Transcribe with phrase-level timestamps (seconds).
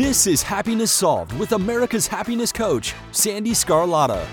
[0.00, 4.24] This is Happiness Solved with America's happiness coach, Sandee Sgarlata.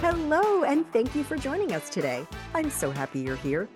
[0.00, 2.24] Hello, and thank you for joining us today.
[2.54, 3.68] I'm so happy you're here.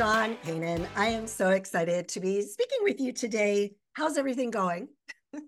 [0.00, 3.74] Sean Kanan, I am so excited to be speaking with you today.
[3.92, 4.88] How's everything going?
[5.34, 5.42] you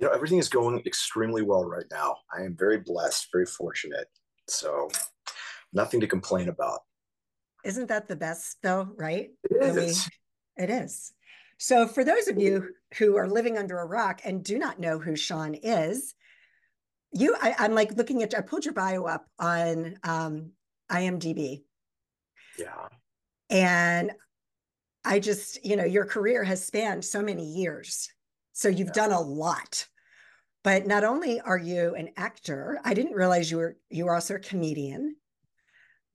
[0.00, 2.16] know, everything is going extremely well right now.
[2.36, 4.08] I am very blessed, very fortunate.
[4.48, 4.90] So,
[5.72, 6.80] nothing to complain about.
[7.64, 9.30] Isn't that the best, though, right?
[9.48, 10.10] It is.
[10.56, 11.12] it is.
[11.58, 14.98] So, for those of you who are living under a rock and do not know
[14.98, 16.16] who Sean is,
[17.12, 20.50] you, I, am like looking at, I pulled your bio up on um,
[20.90, 21.62] IMDb.
[22.58, 22.88] Yeah.
[23.54, 24.10] And
[25.04, 28.10] I just, you know, your career has spanned so many years.
[28.52, 28.92] So you've yeah.
[28.94, 29.86] done a lot.
[30.64, 34.34] But not only are you an actor, I didn't realize you were you were also
[34.34, 35.16] a comedian.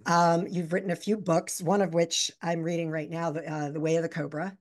[0.05, 3.71] Um, you've written a few books, one of which I'm reading right now, the, uh,
[3.71, 4.57] the Way of the Cobra.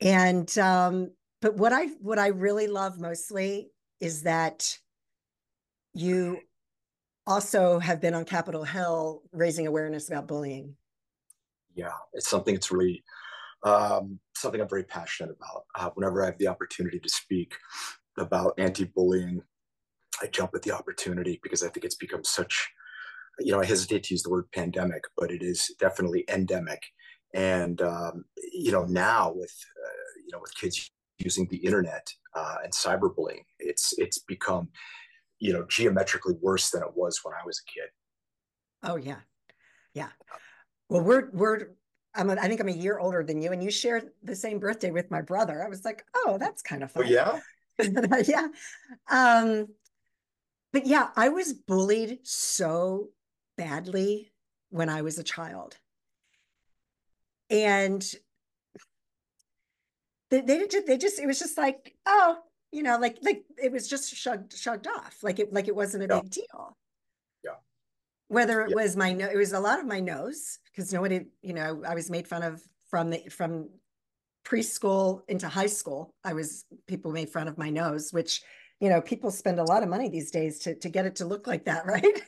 [0.00, 4.76] And um, but what I what I really love mostly is that
[5.94, 6.40] you
[7.26, 10.74] also have been on Capitol Hill raising awareness about bullying
[11.74, 13.02] yeah, it's something that's really
[13.64, 15.64] um, something I'm very passionate about.
[15.74, 17.54] Uh, whenever I have the opportunity to speak
[18.18, 19.42] about anti-bullying,
[20.22, 22.70] I jump at the opportunity because I think it's become such.
[23.40, 26.80] You know, I hesitate to use the word pandemic, but it is definitely endemic.
[27.34, 29.52] And um, you know, now with
[29.84, 34.68] uh, you know with kids using the internet uh, and cyberbullying, it's it's become
[35.40, 37.90] you know geometrically worse than it was when I was a kid.
[38.84, 39.20] Oh yeah,
[39.94, 40.10] yeah.
[40.94, 41.70] Well, we're we're
[42.14, 44.60] I'm a, I think I'm a year older than you, and you share the same
[44.60, 45.60] birthday with my brother.
[45.60, 47.02] I was like, oh, that's kind of fun.
[47.04, 47.40] Oh yeah,
[48.28, 48.46] yeah.
[49.10, 49.66] Um,
[50.72, 53.08] but yeah, I was bullied so
[53.56, 54.30] badly
[54.70, 55.76] when I was a child,
[57.50, 58.08] and
[60.30, 62.36] they they just they just it was just like oh
[62.70, 66.04] you know like like it was just shrugged shrugged off like it like it wasn't
[66.04, 66.20] a yeah.
[66.20, 66.76] big deal
[68.28, 71.52] whether it was my nose, it was a lot of my nose because nobody you
[71.52, 73.68] know i was made fun of from the from
[74.44, 76.14] preschool into high school.
[76.22, 78.42] I was people made fun of my nose which
[78.80, 81.24] you know people spend a lot of money these days to to get it to
[81.24, 82.22] look like that right?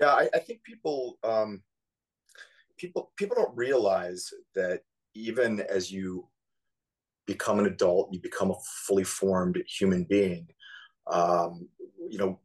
[0.00, 1.62] Yeah I, I think people um
[2.76, 4.82] people people don't realize that
[5.14, 6.28] even as you
[7.26, 10.46] become an adult you become a fully formed human being
[11.08, 11.68] um
[12.08, 12.38] you know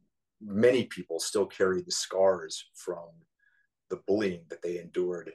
[0.44, 3.08] many people still carry the scars from
[3.90, 5.32] the bullying that they endured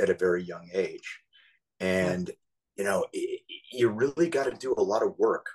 [0.00, 1.20] at a very young age.
[1.78, 2.30] And,
[2.76, 5.46] you know, it, you really got to do a lot of work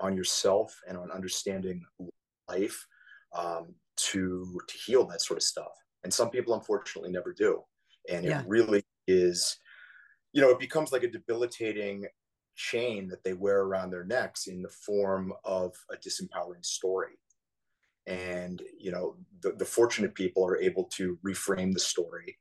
[0.00, 1.84] on yourself and on understanding
[2.48, 2.86] life
[3.36, 5.72] um, to to heal that sort of stuff.
[6.02, 7.62] And some people, unfortunately, never do.
[8.10, 8.40] And yeah.
[8.40, 9.58] it really is,
[10.32, 12.06] you know, it becomes like a debilitating
[12.56, 17.18] chain that they wear around their necks in the form of a disempowering story
[18.06, 22.38] and you know the, the fortunate people are able to reframe the story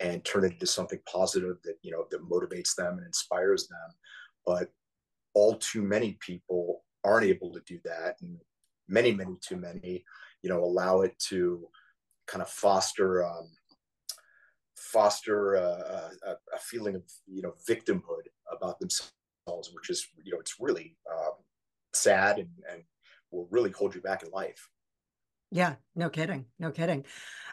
[0.00, 3.94] and turn it into something positive that you know that motivates them and inspires them.
[4.44, 4.70] But
[5.34, 8.38] all too many people aren't able to do that and
[8.88, 10.04] many many too many
[10.42, 11.66] you know allow it to
[12.26, 13.48] kind of foster um,
[14.76, 20.38] foster a, a, a, feeling of you know victimhood about themselves which is you know
[20.40, 21.32] it's really um,
[21.94, 22.82] sad and, and
[23.30, 24.68] will really hold you back in life
[25.50, 26.46] yeah, no kidding.
[26.58, 27.04] No kidding.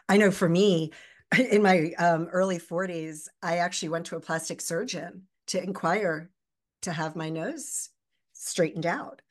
[0.08, 0.92] I know for me,
[1.38, 6.30] in my um, early 40s, I actually went to a plastic surgeon to inquire
[6.82, 7.90] to have my nose
[8.32, 9.22] straightened out.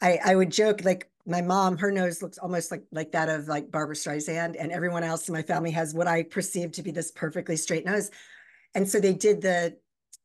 [0.00, 3.48] I, I would joke like my mom, her nose looks almost like like that of
[3.48, 6.90] like Barbra Streisand, and everyone else in my family has what I perceive to be
[6.90, 8.10] this perfectly straight nose.
[8.74, 9.76] And so they did the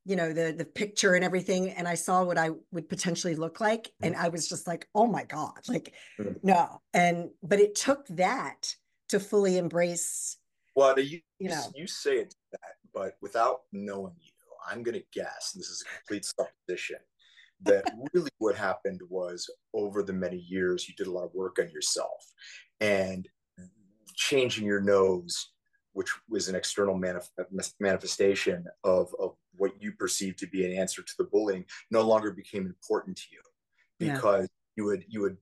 [0.05, 3.61] you know the the picture and everything and i saw what i would potentially look
[3.61, 4.07] like mm-hmm.
[4.07, 6.35] and i was just like oh my god like mm.
[6.43, 6.81] no.
[6.93, 8.75] And but it took that
[9.09, 10.37] to fully embrace
[10.75, 14.31] Well, you, you know, you say it that, but without knowing you,
[14.69, 16.97] I'm going to guess, this is a complete supposition,
[17.63, 17.83] that
[18.13, 21.69] really what happened was over the many years, you did a lot of work on
[21.69, 22.25] yourself
[22.79, 23.27] and
[24.15, 25.52] changing your nose,
[25.93, 27.29] which was an external manif-
[27.79, 32.31] manifestation of, of what you perceived to be an answer to the bullying, no longer
[32.31, 33.41] became important to you
[33.99, 34.47] because yeah.
[34.75, 35.37] you would you would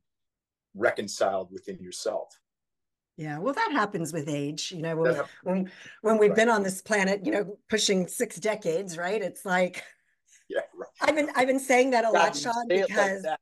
[0.76, 2.38] reconciled within yourself.
[3.18, 4.72] Yeah, well, that happens with age.
[4.72, 5.72] You know, when when,
[6.02, 6.38] when we've right.
[6.38, 9.22] been on this planet, you know, pushing six decades, right?
[9.22, 9.84] It's like,
[10.50, 10.90] yeah, right.
[11.02, 13.38] I've been I've been saying that a God, lot, Sean, because like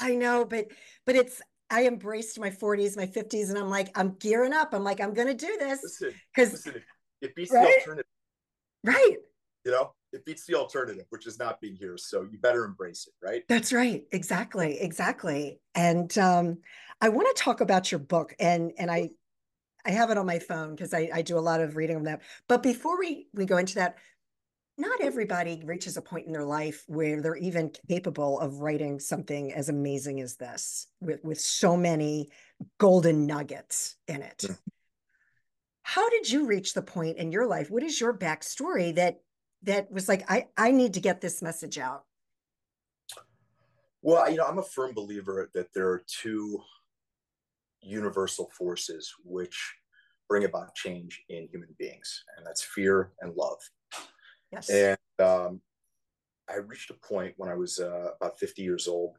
[0.00, 0.66] I know, but
[1.06, 4.74] but it's I embraced my 40s, my 50s, and I'm like, I'm gearing up.
[4.74, 6.02] I'm like, I'm gonna do this
[6.34, 6.66] because
[7.20, 7.62] it beats right?
[7.62, 8.06] the alternative.
[8.84, 9.16] Right.
[9.64, 11.96] You know, it beats the alternative, which is not being here.
[11.96, 13.42] So you better embrace it, right?
[13.48, 14.04] That's right.
[14.10, 14.80] Exactly.
[14.80, 15.60] Exactly.
[15.74, 16.58] And um,
[17.00, 19.10] I want to talk about your book, and and I
[19.84, 22.02] I have it on my phone because I, I do a lot of reading on
[22.04, 22.22] that.
[22.48, 23.96] But before we we go into that,
[24.78, 29.52] not everybody reaches a point in their life where they're even capable of writing something
[29.52, 32.28] as amazing as this, with with so many
[32.78, 34.38] golden nuggets in it.
[34.38, 34.58] Mm.
[35.82, 37.70] How did you reach the point in your life?
[37.70, 39.20] What is your backstory that
[39.62, 42.04] that was like, I I need to get this message out?
[44.02, 46.62] Well, you know, I'm a firm believer that there are two
[47.82, 49.74] universal forces which
[50.28, 53.58] bring about change in human beings, and that's fear and love.
[54.52, 54.68] Yes.
[54.70, 55.60] And um,
[56.48, 59.16] I reached a point when I was uh, about 50 years old.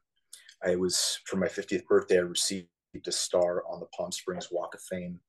[0.63, 2.17] I was for my 50th birthday.
[2.17, 2.67] I received
[3.07, 5.19] a star on the Palm Springs Walk of Fame.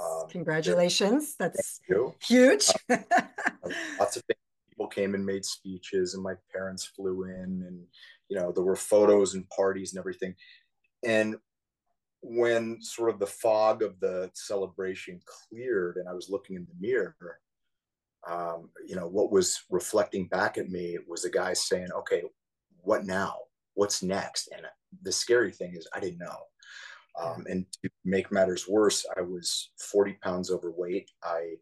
[0.00, 1.34] Um, Congratulations!
[1.38, 1.80] That's
[2.26, 2.70] huge.
[2.88, 2.96] uh,
[3.98, 4.22] lots of
[4.70, 7.82] people came and made speeches, and my parents flew in, and
[8.28, 10.34] you know there were photos and parties and everything.
[11.04, 11.36] And
[12.22, 16.88] when sort of the fog of the celebration cleared and I was looking in the
[16.88, 17.16] mirror,
[18.28, 22.22] um, you know, what was reflecting back at me was a guy saying, okay,
[22.82, 23.36] what now?
[23.74, 24.48] What's next?
[24.54, 24.66] And
[25.02, 26.38] the scary thing is I didn't know.
[27.20, 31.10] Um, and to make matters worse, I was 40 pounds overweight.
[31.22, 31.56] I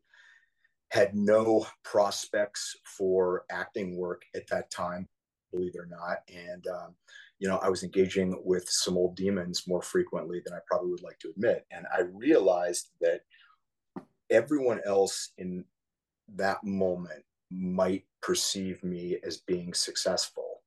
[0.91, 5.09] had no prospects for acting work at that time,
[5.53, 6.19] believe it or not.
[6.29, 6.95] And um,
[7.39, 11.03] you know, I was engaging with some old demons more frequently than I probably would
[11.03, 11.65] like to admit.
[11.71, 13.23] And I realized that
[14.31, 15.65] everyone else in
[16.37, 20.63] that moment might perceive me as being successful,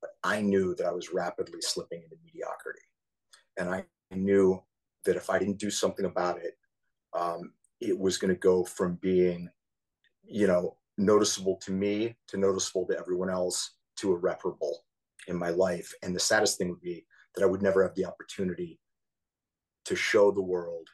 [0.00, 2.80] but I knew that I was rapidly slipping into mediocrity.
[3.58, 4.62] And I knew
[5.04, 6.56] that if I didn't do something about it,
[7.12, 9.48] um, it was going to go from being,
[10.24, 14.84] you know, noticeable to me to noticeable to everyone else to irreparable
[15.28, 15.92] in my life.
[16.02, 17.04] And the saddest thing would be
[17.34, 18.78] that I would never have the opportunity
[19.84, 20.88] to show the world,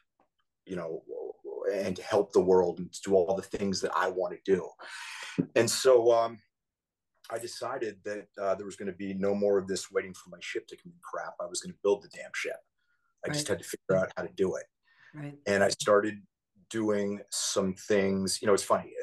[0.65, 1.03] you know,
[1.71, 4.39] and to help the world and to do all the things that I want to
[4.45, 4.67] do.
[5.55, 6.39] And so um,
[7.29, 10.29] I decided that uh, there was going to be no more of this waiting for
[10.29, 11.33] my ship to come in crap.
[11.39, 12.57] I was going to build the damn ship.
[13.25, 13.33] I right.
[13.33, 14.65] just had to figure out how to do it.
[15.13, 15.37] Right.
[15.45, 16.15] And I started
[16.69, 18.39] doing some things.
[18.41, 18.93] You know, it's funny,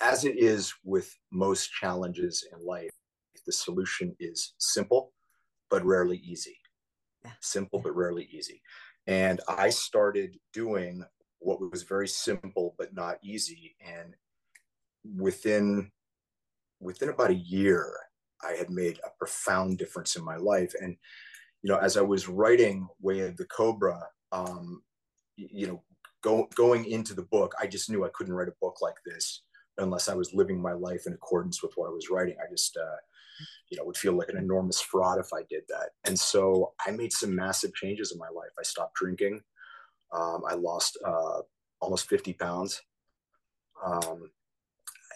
[0.00, 2.90] as it is with most challenges in life,
[3.46, 5.12] the solution is simple,
[5.70, 6.56] but rarely easy.
[7.40, 8.60] Simple, but rarely easy.
[9.06, 11.04] And I started doing
[11.44, 13.76] what was very simple, but not easy.
[13.84, 14.14] And
[15.16, 15.90] within,
[16.80, 17.92] within about a year,
[18.42, 20.74] I had made a profound difference in my life.
[20.80, 20.96] And,
[21.62, 24.00] you know, as I was writing Way of the Cobra,
[24.32, 24.82] um,
[25.36, 25.82] you know,
[26.22, 29.42] go, going into the book, I just knew I couldn't write a book like this
[29.78, 32.36] unless I was living my life in accordance with what I was writing.
[32.40, 32.96] I just, uh,
[33.70, 35.90] you know, would feel like an enormous fraud if I did that.
[36.04, 38.52] And so I made some massive changes in my life.
[38.58, 39.40] I stopped drinking.
[40.14, 41.40] Um, I lost uh,
[41.80, 42.80] almost 50 pounds.
[43.84, 44.30] Um,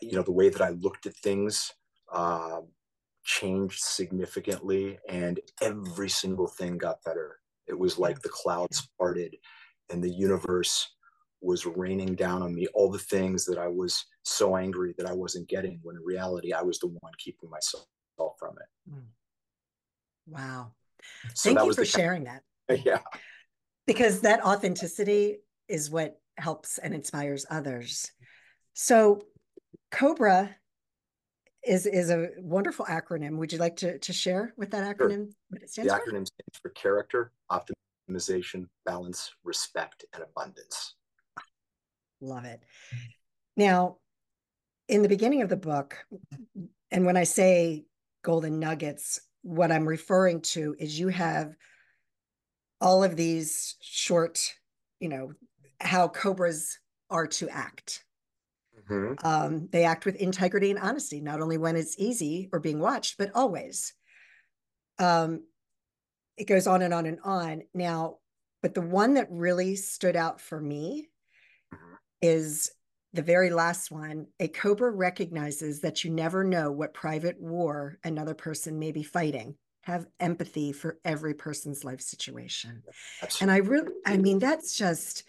[0.02, 1.73] you know, the way that I looked at things
[2.12, 2.61] uh,
[3.25, 7.38] changed significantly, and every single thing got better.
[7.67, 9.37] It was like the clouds parted
[9.90, 10.88] and the universe
[11.40, 15.12] was raining down on me all the things that I was so angry that I
[15.12, 17.87] wasn't getting when in reality I was the one keeping myself
[18.38, 18.90] from it.
[18.90, 19.00] Hmm.
[20.26, 20.73] Wow.
[21.35, 22.43] So Thank you for sharing that.
[22.85, 23.00] Yeah.
[23.88, 28.12] Because that authenticity is what helps and inspires others.
[28.75, 29.23] So
[29.90, 30.54] COBRA
[31.66, 33.37] is is a wonderful acronym.
[33.38, 35.26] Would you like to, to share with that acronym sure.
[35.49, 36.04] what it stands the for?
[36.04, 40.95] The acronym stands for character, optimization, balance, respect, and abundance.
[42.21, 42.61] Love it.
[43.57, 43.97] Now,
[44.88, 45.99] in the beginning of the book,
[46.90, 47.85] and when I say
[48.23, 51.54] golden nuggets, what I'm referring to is you have
[52.80, 54.54] all of these short,
[55.00, 55.32] you know,
[55.80, 56.78] how cobras
[57.11, 58.04] are to act.
[58.73, 59.18] Mhm.
[59.25, 63.18] Um, they act with integrity and honesty, not only when it's easy or being watched,
[63.18, 63.94] but always.
[64.99, 65.44] Um,
[66.37, 67.62] it goes on and on and on.
[67.75, 68.18] Now,
[68.62, 71.11] but the one that really stood out for me
[71.73, 71.99] Mhm.
[72.20, 72.73] is
[73.12, 74.28] the very last one.
[74.38, 79.56] A cobra recognizes that you never know what private war another person may be fighting.
[79.88, 82.83] Have empathy for every person's life situation.
[83.40, 85.25] And I really, I mean, that's just,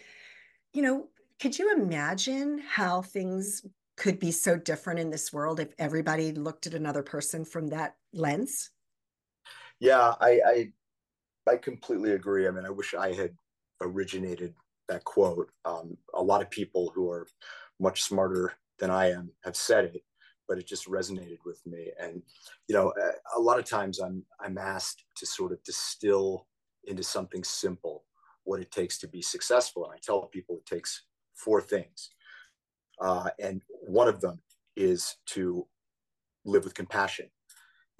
[0.74, 1.08] you know,
[1.40, 3.64] could you imagine how things
[3.96, 7.96] could be so different in this world if everybody looked at another person from that
[8.12, 8.70] lens?
[9.78, 10.72] Yeah, I, I
[11.50, 12.46] I completely agree.
[12.46, 13.34] I mean, I wish I had
[13.80, 14.54] originated
[14.88, 15.50] that quote.
[15.64, 17.26] Um, a lot of people who are
[17.78, 20.02] much smarter than I am have said it,
[20.50, 21.92] but it just resonated with me.
[22.00, 22.22] And
[22.68, 26.48] you know, a, a lot of times I'm I'm asked to sort of distill
[26.84, 28.04] into something simple
[28.42, 31.04] what it takes to be successful, and I tell people it takes
[31.34, 32.10] four things,
[33.00, 34.40] uh, and one of them
[34.76, 35.66] is to
[36.44, 37.30] live with compassion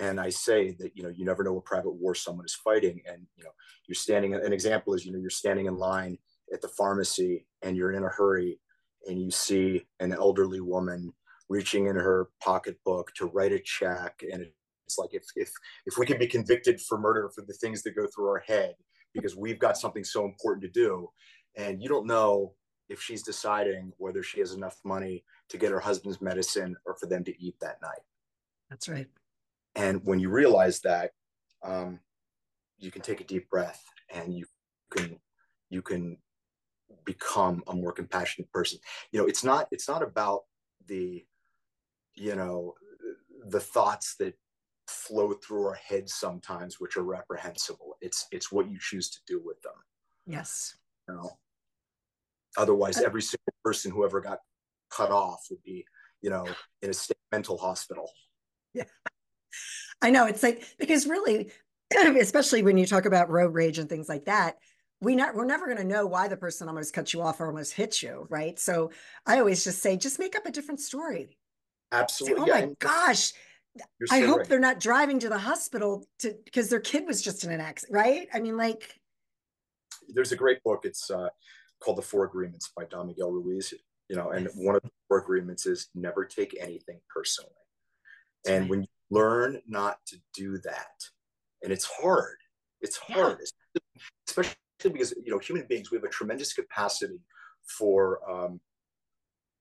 [0.01, 3.01] and I say that you know you never know what private war someone is fighting,
[3.07, 3.51] and you know
[3.87, 4.35] you're standing.
[4.35, 6.19] An example is you know you're standing in line
[6.53, 8.59] at the pharmacy and you're in a hurry,
[9.07, 11.13] and you see an elderly woman
[11.51, 14.47] reaching in her pocketbook to write a check, and
[14.87, 15.51] it's like if if
[15.85, 18.75] if we can be convicted for murder for the things that go through our head
[19.13, 21.09] because we've got something so important to do,
[21.57, 22.55] and you don't know
[22.89, 27.07] if she's deciding whether she has enough money to get her husband's medicine or for
[27.07, 28.01] them to eat that night.
[28.69, 29.07] That's right.
[29.77, 31.11] And when you realize that,
[31.63, 32.01] um,
[32.79, 34.47] you can take a deep breath and you
[34.91, 35.19] can
[35.69, 36.17] you can
[37.05, 38.79] become a more compassionate person.
[39.13, 40.43] You know, it's not it's not about
[40.87, 41.25] the
[42.21, 42.75] you know
[43.49, 44.35] the thoughts that
[44.87, 47.97] flow through our heads sometimes, which are reprehensible.
[48.01, 49.73] It's it's what you choose to do with them.
[50.27, 50.77] Yes.
[51.09, 51.39] You know,
[52.59, 54.39] otherwise, every single person who ever got
[54.91, 55.85] cut off would be,
[56.21, 56.47] you know,
[56.83, 58.11] in a state mental hospital.
[58.75, 58.85] Yeah.
[60.03, 61.51] I know it's like because really,
[62.21, 64.57] especially when you talk about road rage and things like that,
[65.01, 67.47] we not we're never going to know why the person almost cut you off or
[67.47, 68.59] almost hit you, right?
[68.59, 68.91] So
[69.27, 71.39] I always just say, just make up a different story.
[71.93, 72.43] Say, Absolutely.
[72.43, 73.33] oh yeah, my gosh,
[73.75, 74.49] you're I hope right.
[74.49, 77.97] they're not driving to the hospital to because their kid was just in an accident,
[77.97, 78.29] right?
[78.33, 79.01] I mean, like,
[80.09, 80.83] there's a great book.
[80.85, 81.29] It's uh,
[81.81, 83.75] called The Four Agreements by Don Miguel Ruiz.
[84.09, 84.55] You know, and Yes.
[84.57, 87.51] one of the four agreements is never take anything personally.
[88.45, 88.71] That's and right.
[88.71, 91.05] when you learn not to do that,
[91.63, 92.39] and it's hard,
[92.81, 93.17] it's Yeah.
[93.17, 93.41] hard,
[94.29, 97.21] especially because you know human beings we have a tremendous capacity
[97.79, 98.61] for um,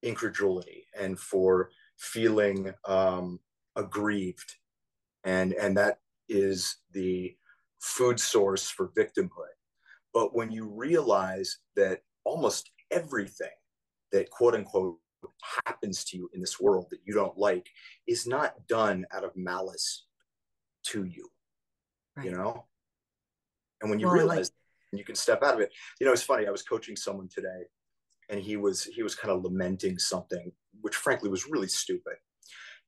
[0.02, 1.70] incredulity and for
[2.00, 3.38] feeling um,
[3.76, 4.56] aggrieved,
[5.24, 7.36] and and that is the
[7.80, 9.54] food source for victimhood.
[10.12, 13.48] But when you realize that almost everything
[14.12, 14.98] that quote unquote
[15.66, 17.68] happens to you in this world that you don't like
[18.08, 20.06] is not done out of malice
[20.86, 21.28] to you,
[22.16, 22.26] right.
[22.26, 22.64] you know?
[23.80, 24.52] And when you Well, and, like- realize
[24.92, 26.46] you can step out of it, you know, it's funny.
[26.46, 27.64] I was coaching someone today
[28.30, 32.14] and he was, he was kind of lamenting something, which frankly was really stupid.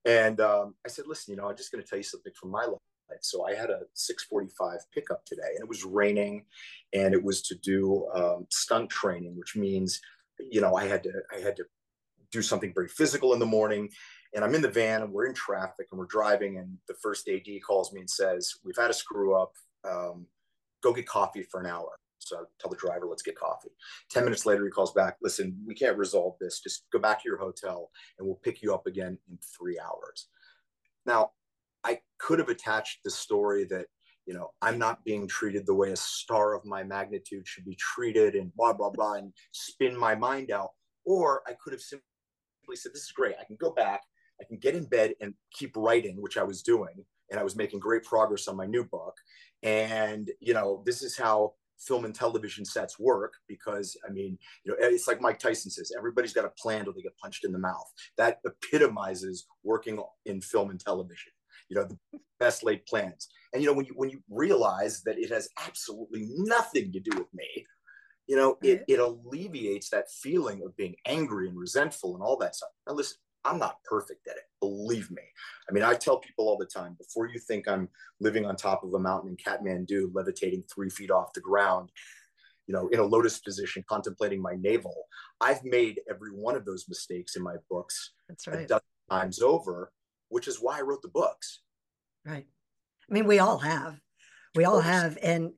[0.04, 2.50] And um, I said, listen, you know, I'm just going to tell you something from
[2.50, 2.78] my life.
[3.20, 6.46] So I had a 645 pickup today and it was raining
[6.94, 10.00] and it was to do um, stunt training, which means,
[10.38, 11.64] you know, I had to, I had to
[12.30, 13.90] do something very physical in the morning.
[14.34, 16.56] And I'm in the van and we're in traffic and we're driving.
[16.56, 19.52] And the first AD calls me and says, We've had a screw up.
[19.88, 20.26] Um,
[20.82, 21.90] go get coffee for an hour.
[22.26, 23.70] So I tell the driver, let's get coffee.
[24.10, 26.60] 10 minutes later, he calls back, listen, we can't resolve this.
[26.60, 30.28] Just go back to your hotel and we'll pick you up again in three hours.
[31.04, 31.30] Now,
[31.84, 33.86] I could have attached the story that,
[34.26, 37.76] you know, I'm not being treated the way a star of my magnitude should be
[37.76, 40.70] treated and blah, blah, blah, and spin my mind out.
[41.04, 43.34] Or I could have simply said, this is great.
[43.40, 44.02] I can go back,
[44.40, 47.04] I can get in bed and keep writing, which I was doing.
[47.30, 49.14] And I was making great progress on my new book.
[49.62, 51.54] And, you know, this is how
[51.86, 55.92] film and television sets work because I mean, you know, it's like Mike Tyson says,
[55.96, 57.90] everybody's got a plan till they get punched in the mouth.
[58.16, 61.32] That epitomizes working in film and television.
[61.68, 63.28] You know, the best laid plans.
[63.52, 67.16] And you know, when you when you realize that it has absolutely nothing to do
[67.16, 67.66] with me,
[68.26, 68.92] you know, it, mm-hmm.
[68.92, 72.70] it alleviates that feeling of being angry and resentful and all that stuff.
[72.86, 74.44] Now listen, I'm not perfect at it.
[74.60, 75.22] Believe me.
[75.68, 77.88] I mean, I tell people all the time before you think I'm
[78.20, 81.90] living on top of a mountain in Kathmandu, levitating three feet off the ground,
[82.66, 85.06] you know, in a lotus position, contemplating my navel,
[85.40, 89.92] I've made every one of those mistakes in my books That's a dozen times over,
[90.28, 91.60] which is why I wrote the books.
[92.24, 92.46] Right.
[93.10, 93.98] I mean, we all have.
[94.54, 95.18] We all have.
[95.22, 95.52] And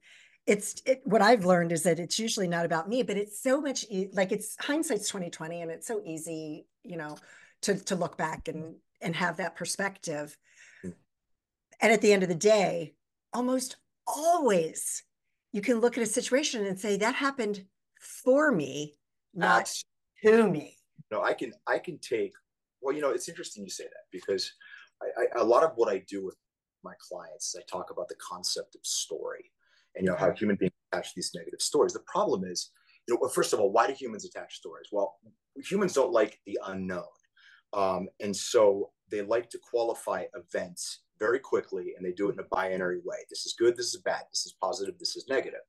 [0.46, 3.60] it's it, what I've learned is that it's usually not about me, but it's so
[3.60, 7.16] much e- like it's hindsight's 2020 and it's so easy, you know,
[7.64, 10.36] to to look back and and have that perspective.
[10.84, 10.94] Mm.
[11.80, 12.94] And at the end of the day,
[13.32, 15.02] almost always
[15.52, 17.64] you can look at a situation and say that happened
[18.00, 18.96] for me,
[19.32, 19.72] not
[20.24, 20.76] to me.
[21.10, 22.32] no, I can I can take.
[22.80, 24.52] Well, you know, it's interesting you say that because
[25.00, 26.36] I, I, a lot of what I do with
[26.82, 29.50] my clients, is I talk about the concept of story,
[29.94, 31.92] and you know how human beings attach these negative stories.
[31.92, 32.70] The problem is,
[33.08, 34.88] you know, first of all, why do humans attach stories?
[34.92, 35.16] Well,
[35.56, 37.04] humans don't like the unknown,
[37.74, 42.40] um, and so they like to qualify events very quickly, and they do it in
[42.40, 43.18] a binary way.
[43.30, 43.76] This is good.
[43.76, 44.22] This is bad.
[44.30, 44.98] This is positive.
[44.98, 45.60] This is negative.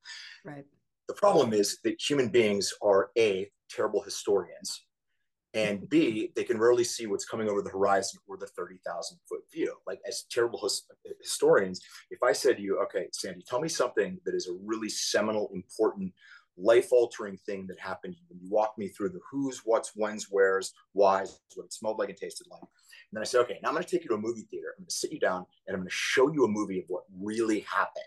[0.43, 0.65] Right.
[1.07, 4.85] The problem is that human beings are a terrible historians,
[5.55, 9.41] and B, they can rarely see what's coming over the horizon or the 30,000 foot
[9.53, 9.73] view.
[9.87, 10.85] Like, as terrible his-
[11.21, 11.79] historians,
[12.11, 15.49] if I said to you, okay, Sandee, tell me something that is a really seminal,
[15.53, 16.13] important,
[16.57, 20.73] life altering thing that happened when you walk me through the who's, what's, when's, where's,
[20.93, 22.61] why's, what it smelled like and tasted like.
[22.61, 22.69] And
[23.13, 24.73] then I say, okay, now I'm going to take you to a movie theater.
[24.77, 26.85] I'm going to sit you down and I'm going to show you a movie of
[26.87, 28.05] what really happened.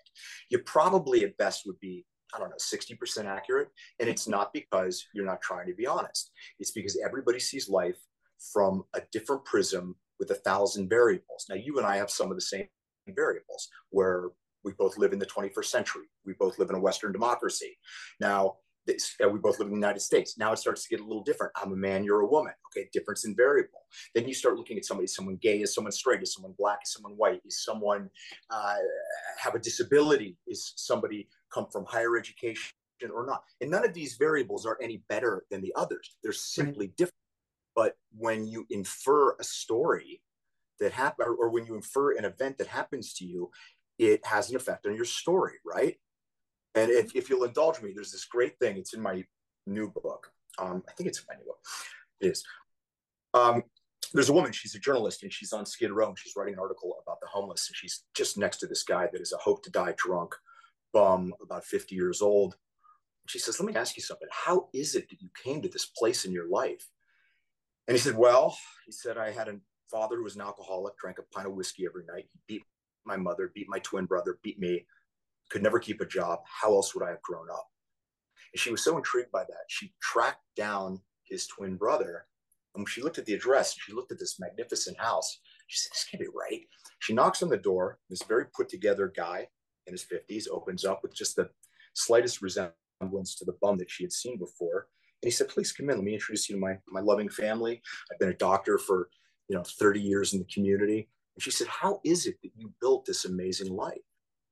[0.50, 3.68] You probably at best would be I don't know, 60% accurate.
[4.00, 6.30] And it's not because you're not trying to be honest.
[6.58, 7.96] It's because everybody sees life
[8.52, 11.46] from a different prism with a thousand variables.
[11.48, 12.66] Now, you and I have some of the same
[13.08, 14.28] variables where
[14.68, 16.04] we both live in the 21st century.
[16.26, 17.78] We both live in a Western democracy.
[18.20, 18.56] Now,
[18.86, 20.38] this, uh, we both live in the United States.
[20.38, 21.52] Now it starts to get a little different.
[21.56, 22.52] I'm a man, you're a woman.
[22.68, 23.80] Okay, difference in variable.
[24.14, 26.92] Then you start looking at somebody, someone gay, is someone straight, is someone black, is
[26.92, 28.10] someone white, is someone
[28.50, 28.76] uh,
[29.38, 32.72] have a disability, is somebody come from higher education
[33.14, 33.42] or not.
[33.60, 36.16] And none of these variables are any better than the others.
[36.22, 36.96] They're simply right.
[36.96, 37.14] different.
[37.76, 40.22] But when you infer a story
[40.80, 43.50] that happen, or, or when you infer an event that happens to you,
[43.98, 45.96] it has an effect on your story, right?
[46.74, 48.76] And if, if you'll indulge me, there's this great thing.
[48.76, 49.24] It's in my
[49.66, 50.30] new book.
[50.58, 51.58] Um, I think it's in my new book.
[52.20, 52.44] It is.
[53.34, 53.62] Um,
[54.12, 56.60] there's a woman, she's a journalist, and she's on Skid Row, and she's writing an
[56.60, 57.68] article about the homeless.
[57.68, 60.34] And she's just next to this guy that is a hope to die drunk
[60.92, 62.56] bum, about 50 years old.
[63.26, 64.28] She says, Let me ask you something.
[64.30, 66.88] How is it that you came to this place in your life?
[67.86, 68.56] And he said, Well,
[68.86, 69.56] he said, I had a
[69.90, 72.26] father who was an alcoholic, drank a pint of whiskey every night.
[72.32, 72.62] He beat
[73.08, 74.86] my mother, beat my twin brother, beat me,
[75.50, 76.40] could never keep a job.
[76.44, 77.66] How else would I have grown up?
[78.52, 79.64] And she was so intrigued by that.
[79.68, 82.26] She tracked down his twin brother.
[82.74, 85.40] And when she looked at the address, she looked at this magnificent house.
[85.66, 86.62] She said, This can't be right.
[87.00, 87.98] She knocks on the door.
[88.08, 89.48] This very put together guy
[89.86, 91.48] in his 50s opens up with just the
[91.94, 94.88] slightest resemblance to the bum that she had seen before.
[95.22, 95.96] And he said, Please come in.
[95.96, 97.82] Let me introduce you to my, my loving family.
[98.12, 99.08] I've been a doctor for
[99.48, 101.08] you know 30 years in the community.
[101.38, 104.02] And she said, How is it that you built this amazing life?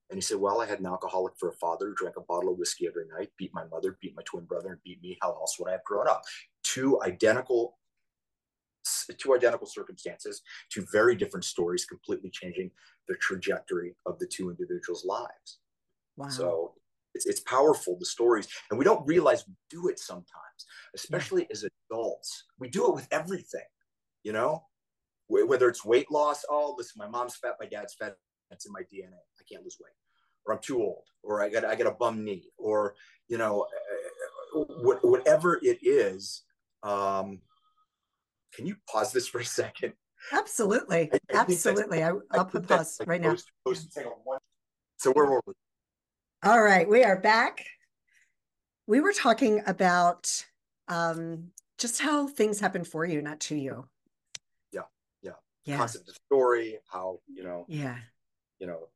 [0.09, 2.53] And he said, Well, I had an alcoholic for a father who drank a bottle
[2.53, 5.19] of whiskey every night, beat my mother, beat my twin brother, and beat me.
[5.21, 6.23] How else would I have grown up?
[6.63, 7.77] Two identical
[9.19, 12.71] two identical circumstances, two very different stories, completely changing
[13.09, 15.59] the trajectory of the two individuals' lives.
[16.17, 16.29] Wow.
[16.29, 16.75] So
[17.13, 18.47] it's, it's powerful, the stories.
[18.71, 21.49] And we don't realize we do it sometimes, especially yeah.
[21.51, 22.45] as adults.
[22.61, 23.67] We do it with everything,
[24.23, 24.63] you know,
[25.29, 26.45] whether it's weight loss.
[26.49, 28.15] Oh, listen, my mom's fat, my dad's fat.
[28.51, 29.15] That's in my DNA.
[29.15, 29.93] I can't lose weight.
[30.47, 32.95] Or I'm too old, or I got I got a bum knee, or
[33.29, 33.67] you know,
[34.55, 36.43] whatever it is.
[36.83, 37.41] Um,
[38.55, 39.95] can you pause this for a second?
[40.33, 41.11] Absolutely.
[41.13, 42.03] I, I Absolutely.
[42.03, 43.37] I, will put pause right now.
[44.97, 45.53] so where were we?
[46.45, 46.89] All right.
[46.89, 47.65] We are back.
[48.87, 50.45] We were talking about
[50.89, 53.89] um, just how things happen for you, not to you.
[55.67, 55.79] Yeah.
[55.79, 57.97] Concept of story, how, you know, yeah.
[58.59, 58.89] You know,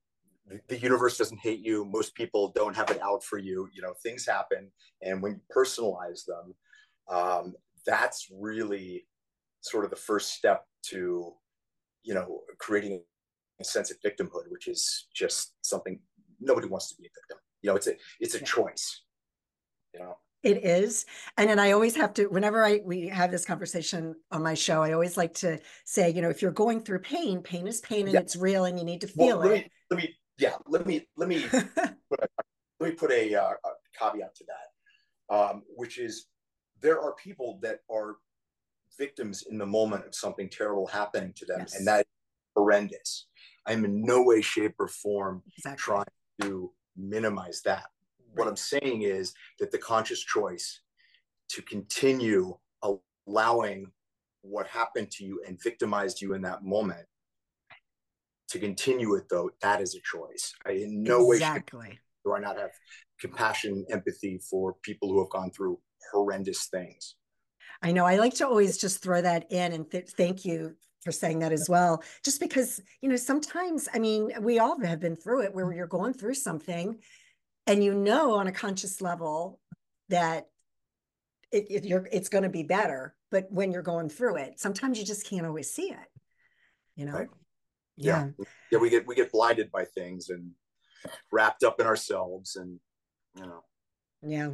[0.47, 1.85] the, the universe doesn't hate you.
[1.85, 3.69] Most people don't have it out for you.
[3.75, 4.71] You know, things happen.
[5.03, 6.55] And when you personalize them,
[7.09, 7.55] um,
[7.85, 9.07] that's really
[9.63, 11.35] sort of the first step to
[12.03, 13.03] you know creating
[13.61, 16.01] a sense of victimhood which is just something
[16.41, 18.45] nobody wants to be a victim you know it's a it's a yeah.
[18.45, 19.03] choice
[19.95, 21.05] you know it is
[21.37, 24.83] and then i always have to whenever i we have this conversation on my show
[24.83, 28.07] i always like to say you know if you're going through pain pain is pain
[28.07, 28.21] and yeah.
[28.21, 30.87] it's real and you need to feel well, let it me, let me yeah let
[30.87, 32.29] me let me put a,
[32.81, 36.27] let me put a, uh, a caveat to that um, which is
[36.81, 38.17] there are people that are
[38.99, 41.77] victims in the moment of something terrible happening to them, yes.
[41.77, 42.07] and that
[42.55, 43.27] horrendous.
[43.67, 45.83] I'm in no way, shape, or form exactly.
[45.83, 46.05] trying
[46.43, 47.87] to minimize that.
[48.35, 50.81] What I'm saying is that the conscious choice
[51.51, 52.57] to continue
[53.27, 53.91] allowing
[54.43, 57.07] what happened to you and victimized you in that moment
[58.49, 61.79] to continue it though that is a choice I, in no exactly.
[61.81, 62.71] way do i not have
[63.21, 65.79] compassion, empathy for people who have gone through
[66.13, 67.15] horrendous things.
[67.83, 68.05] I know.
[68.05, 71.53] I like to always just throw that in and th- thank you for saying that
[71.53, 72.03] as well.
[72.25, 75.87] Just because, you know, sometimes, I mean, we all have been through it where you're
[75.87, 76.99] going through something
[77.71, 79.61] and you know on a conscious level
[80.09, 80.49] that
[81.53, 84.99] it, it you're it's going to be better but when you're going through it sometimes
[84.99, 86.09] you just can't always see it
[86.97, 87.29] you know Right.
[87.97, 88.27] yeah.
[88.39, 88.45] Yeah.
[88.73, 90.53] Yeah, we get we get blinded by things and
[91.33, 92.79] wrapped up in ourselves and
[93.37, 93.65] you know.
[94.23, 94.51] Yeah.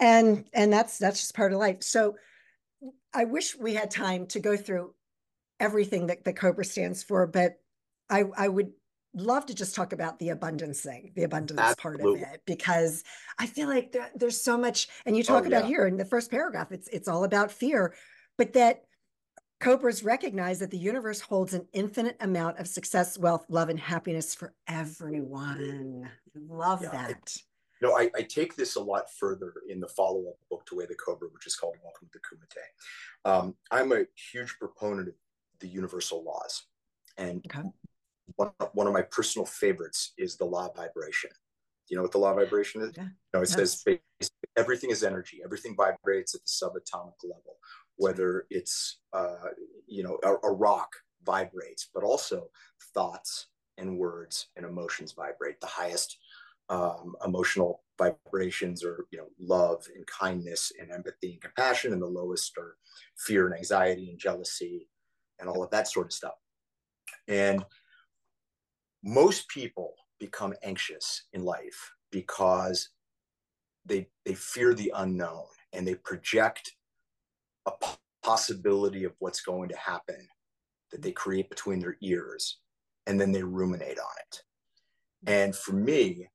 [0.00, 1.82] And and that's that's just part of life.
[1.82, 2.16] So
[3.12, 4.94] I wish we had time to go through
[5.60, 7.60] everything that the Cobra stands for, but
[8.08, 8.72] I I would
[9.14, 13.04] love to just talk about the abundance thing, the abundance part of it, because
[13.38, 15.68] I feel like there, there's so much, and you talk Oh, about yeah.
[15.68, 17.94] here in the first paragraph, it's it's all about fear,
[18.38, 18.84] but that
[19.60, 24.34] Cobras recognize that the universe holds an infinite amount of success, wealth, love, and happiness
[24.34, 26.10] for everyone.
[26.34, 27.36] Love Yeah, that.
[27.80, 30.86] You know, I, I take this a lot further in the follow-up book to Way
[30.86, 33.30] the Cobra, which is called Welcome to Kumite.
[33.30, 35.14] Um, I'm a huge proponent of
[35.60, 36.64] the universal laws.
[37.16, 37.68] And Okay.
[38.36, 41.30] One, one of my personal favorites is the law of vibration.
[41.88, 42.92] You know what the law of vibration is?
[42.96, 43.08] Yeah.
[43.34, 43.98] No, it says Yes.
[44.18, 45.40] basically everything is energy.
[45.44, 47.58] Everything vibrates at the subatomic level,
[47.96, 49.48] whether it's uh,
[49.86, 50.90] you know a, a rock
[51.24, 52.48] vibrates, but also
[52.94, 55.60] thoughts and words and emotions vibrate.
[55.60, 56.18] The highest
[56.68, 62.06] um, emotional vibrations are you know love and kindness and empathy and compassion, and the
[62.06, 62.76] lowest are
[63.18, 64.88] fear and anxiety and jealousy
[65.40, 66.34] and all of that sort of stuff.
[67.28, 67.64] And
[69.02, 72.90] most people become anxious in life because
[73.84, 76.72] they they fear the unknown and they project
[77.66, 77.72] a
[78.22, 80.28] possibility of what's going to happen
[80.92, 82.58] that they create between their ears
[83.06, 84.42] and then they ruminate on it.
[85.26, 86.28] And for me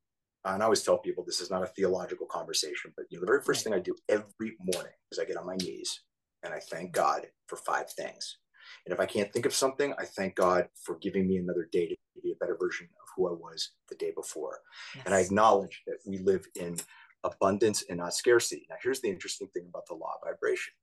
[0.54, 3.28] and i always tell people this is not a theological conversation but you know the
[3.28, 6.02] very first thing i do every morning is i get on my knees
[6.44, 8.38] and i thank god for five things
[8.86, 11.88] and if i can't think of something i thank god for giving me another day
[11.88, 14.60] to be a better version of who i was the day before
[15.06, 16.78] and I acknowledge that we live in
[17.24, 18.66] abundance and not scarcity.
[18.70, 20.74] Now, here's the interesting thing about the law of vibration.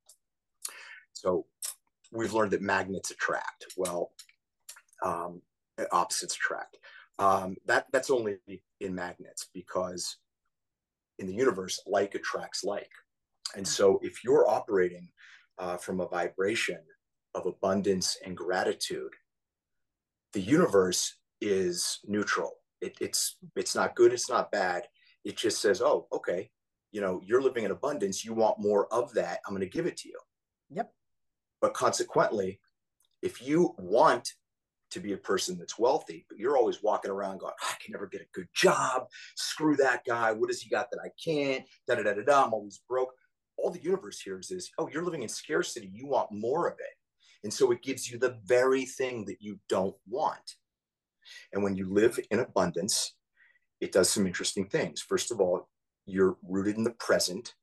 [1.13, 1.45] So,
[2.11, 3.65] we've learned that magnets attract.
[3.77, 4.11] Well,
[5.03, 5.41] um,
[5.91, 6.77] opposites attract.
[7.17, 8.37] Um, that that's only
[8.81, 10.17] in magnets because
[11.19, 12.91] in the universe, like attracts like.
[13.55, 15.09] And so, if you're operating
[15.57, 16.79] uh, from a vibration
[17.35, 19.11] of abundance and gratitude,
[20.33, 22.53] the universe is neutral.
[22.81, 24.13] It, it's it's not good.
[24.13, 24.83] It's not bad.
[25.23, 26.49] It just says, oh, okay,
[26.91, 28.23] you know, you're living in abundance.
[28.23, 29.39] You want more of that.
[29.45, 30.19] I'm going to give it to you.
[30.69, 30.91] Yep.
[31.61, 32.59] But consequently,
[33.21, 34.33] if you want
[34.91, 38.07] to be a person that's wealthy, but you're always walking around going, I can never
[38.07, 39.07] get a good job.
[39.35, 40.31] Screw that guy.
[40.31, 41.65] What has he got that I can't?
[41.87, 42.45] Da da da da da.
[42.45, 43.11] I'm always broke.
[43.57, 45.89] All the universe hears is, oh, you're living in scarcity.
[45.91, 46.95] You want more of it.
[47.45, 50.55] And so it gives you the very thing that you don't want.
[51.53, 53.13] And when you live in abundance,
[53.79, 54.99] it does some interesting things.
[54.99, 55.69] First of all,
[56.07, 57.53] you're rooted in the present.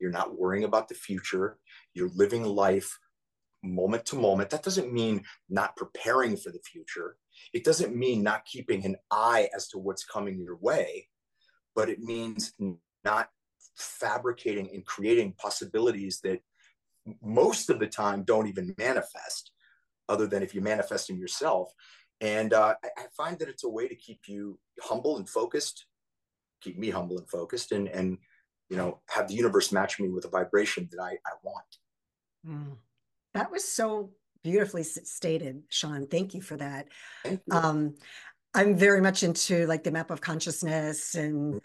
[0.00, 1.58] You're not worrying about the future.
[1.92, 2.98] You're living life
[3.62, 4.48] moment to moment.
[4.48, 7.18] That doesn't mean not preparing for the future.
[7.52, 11.08] It doesn't mean not keeping an eye as to what's coming your way,
[11.74, 12.54] but it means
[13.04, 13.28] not
[13.76, 16.40] fabricating and creating possibilities that
[17.22, 19.52] most of the time don't even manifest,
[20.08, 21.72] other than if you manifest them yourself.
[22.20, 25.86] And uh, I, I find that it's a way to keep you humble and focused,
[26.60, 28.18] keep me humble and focused, and and
[28.68, 31.76] you know have the universe match me with a vibration that I, I want.
[32.46, 32.76] Mm.
[33.34, 36.06] That was so beautifully stated, Sean.
[36.06, 36.86] Thank you for that.
[37.24, 37.40] You.
[37.50, 37.96] Um,
[38.54, 41.60] I'm very much into like the map of consciousness and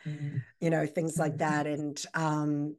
[0.60, 2.76] you know things like that, and um,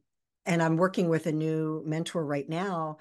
[0.47, 2.99] and I'm working with a new mentor right now,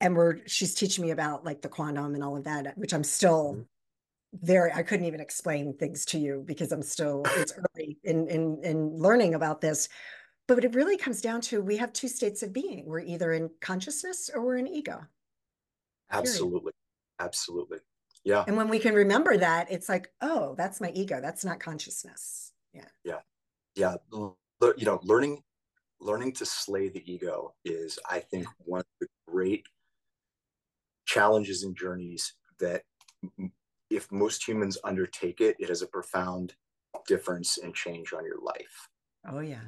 [0.00, 3.04] and we're she's teaching me about like the quantum and all of that, which I'm
[3.04, 4.46] still mm-hmm.
[4.46, 8.60] very I couldn't even explain things to you because I'm still it's early in in
[8.62, 9.88] in learning about this.
[10.48, 12.84] But it really comes down to we have two states of being.
[12.86, 15.00] We're either in consciousness or we're in ego.
[16.12, 16.72] absolutely,
[17.18, 17.78] absolutely,
[18.24, 18.44] yeah.
[18.46, 21.20] And when we can remember that, it's like, oh, that's my ego.
[21.20, 22.52] That's not consciousness.
[22.72, 22.84] Yeah.
[23.04, 23.20] yeah
[23.76, 25.42] yeah you know learning
[26.00, 29.66] learning to slay the ego is i think one of the great
[31.06, 32.82] challenges and journeys that
[33.90, 36.54] if most humans undertake it it has a profound
[37.06, 38.88] difference and change on your life
[39.28, 39.62] Oh, yeah.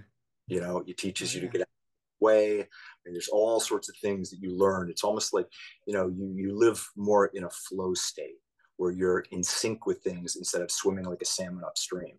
[0.46, 1.46] you know it teaches Oh, you yeah.
[1.50, 2.58] to get out of the way
[3.06, 5.46] and there's all sorts of things that you learn it's almost like
[5.86, 8.36] you know you you live more in a flow state
[8.76, 12.16] where you're in sync with things instead of swimming like a salmon upstream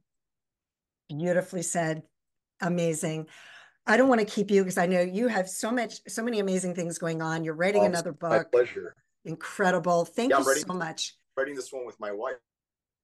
[1.10, 2.04] Beautifully said.
[2.62, 3.26] amazing.
[3.90, 6.38] I don't want to keep you because I know you have so much, so many
[6.40, 7.44] amazing things going on.
[7.44, 8.52] You're writing Um, another My book.
[8.52, 8.96] pleasure.
[9.26, 10.06] Incredible.
[10.06, 11.18] Thank Yeah, you I'm so much.
[11.36, 12.36] Writing this one with my wife,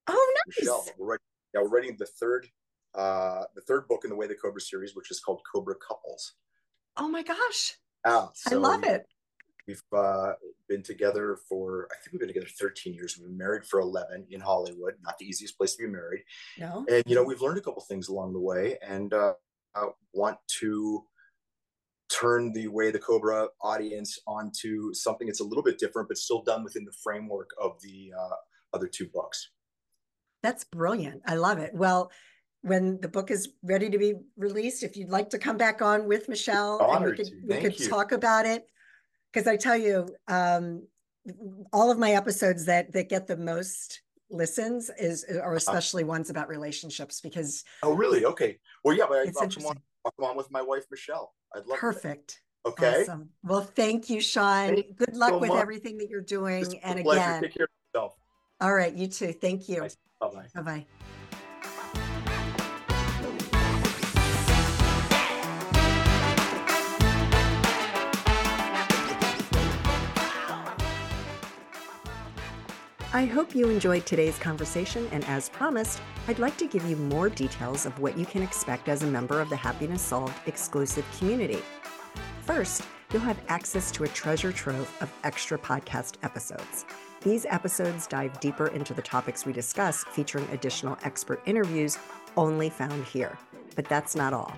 [0.08, 0.60] Oh, nice.
[0.60, 0.86] Michelle.
[1.00, 1.24] We're writing,
[1.56, 2.48] yeah, we're writing the third,
[2.94, 6.34] uh, the third book in the Way the Cobra series, which is called Cobra Couples.
[6.98, 7.78] Oh my gosh.
[8.06, 9.08] Ah, I so love it.
[9.68, 10.34] We've uh,
[10.70, 13.18] been together for, I think we've been together 13 years.
[13.18, 16.22] We've been married for 11 in Hollywood, not the easiest place to be married.
[16.60, 16.86] No.
[16.88, 19.34] And, you know, we've learned a couple things along the way and uh,
[20.14, 21.04] want to
[22.10, 26.42] turn the Way the Cobra audience onto something that's a little bit different, but still
[26.42, 28.36] done within the framework of the uh,
[28.74, 29.50] other two books.
[30.44, 31.22] That's brilliant.
[31.26, 31.74] I love it.
[31.74, 32.12] Well,
[32.62, 36.08] when the book is ready to be released, if you'd like to come back on
[36.08, 38.68] with Michelle and we could we could talk about it.
[39.32, 40.88] Because I tell you, um,
[41.74, 45.42] all of my episodes that that get the most listens is Uh-huh.
[45.42, 48.26] are especially ones about relationships because Oh, really?
[48.26, 48.60] Okay.
[48.84, 51.34] Well, yeah, but I, it's I'll come on, I'll come on with my wife, Michelle.
[51.56, 52.42] I'd love Perfect.
[52.66, 52.70] That.
[52.72, 53.02] Okay.
[53.04, 53.30] Awesome.
[53.44, 54.74] Well, thank you, Sean.
[54.76, 55.62] Thank Good luck so with much.
[55.62, 56.64] everything that you're doing.
[56.84, 58.14] And again, Take care of yourself.
[58.60, 59.32] all right, you too.
[59.34, 59.82] Thank you.
[59.82, 59.90] Bye.
[60.20, 60.62] Bye-bye.
[60.64, 60.86] Bye
[73.16, 77.30] I hope you enjoyed today's conversation, and as promised, I'd like to give you more
[77.30, 81.64] details of what you can expect as a member of the Happiness Solved exclusive community.
[82.42, 82.82] First,
[83.14, 86.86] you'll have access to a treasure trove of extra podcast episodes.
[87.22, 91.98] These episodes dive deeper into the topics we discuss, featuring additional expert interviews
[92.36, 93.38] only found here.
[93.78, 94.54] But that's not all.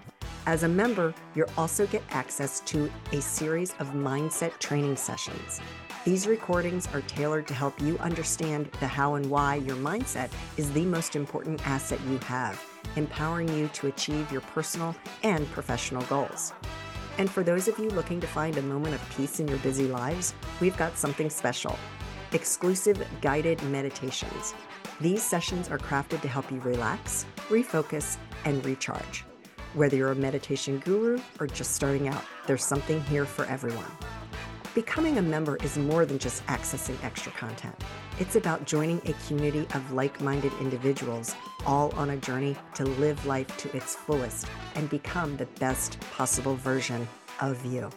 [0.47, 5.61] As a member, you'll also get access to a series of mindset training sessions.
[6.07, 10.71] These recordings are tailored to help you understand the how and why your mindset is
[10.71, 12.63] the most important asset you have,
[12.95, 16.53] empowering you to achieve your personal and professional goals.
[17.17, 19.85] And for those of you looking to find a moment of peace in your busy
[19.85, 21.77] lives, we've got something special
[22.31, 24.53] exclusive guided meditations.
[25.01, 28.15] These sessions are crafted to help you relax, refocus,
[28.45, 29.25] and recharge.
[29.73, 33.91] Whether you're a meditation guru or just starting out, there's something here for everyone.
[34.77, 37.73] Becoming a member is more than just accessing extra content.
[38.19, 41.33] It's about joining a community of like minded individuals,
[41.65, 46.55] all on a journey to live life to its fullest and become the best possible
[46.57, 47.07] version
[47.41, 47.89] of you.